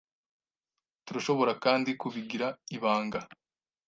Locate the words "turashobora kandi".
1.05-1.89